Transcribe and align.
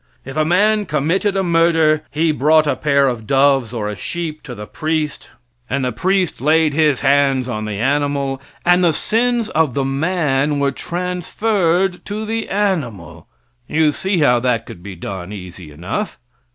If 0.25 0.35
a 0.35 0.43
man 0.43 0.87
committed 0.87 1.37
a 1.37 1.43
murder 1.43 2.01
he 2.09 2.31
brought 2.31 2.65
a 2.65 2.75
pair 2.75 3.07
of 3.07 3.27
doves 3.27 3.71
or 3.71 3.87
a 3.87 3.95
sheep 3.95 4.41
to 4.41 4.55
the 4.55 4.65
priest, 4.65 5.29
and 5.69 5.85
the 5.85 5.91
priest 5.91 6.41
laid 6.41 6.73
his 6.73 7.01
hands 7.01 7.47
on 7.47 7.65
the 7.65 7.77
animal, 7.79 8.41
and 8.65 8.83
the 8.83 8.93
sins 8.93 9.49
of 9.49 9.75
the 9.75 9.85
man 9.85 10.57
were 10.59 10.71
transferred 10.71 12.03
to 12.05 12.25
the 12.25 12.49
animal. 12.49 13.27
You 13.67 13.91
see 13.91 14.17
how 14.17 14.39
that 14.39 14.65
could 14.65 14.81
be 14.81 14.95
done 14.95 15.31
easy 15.31 15.69
enough. 15.69 16.17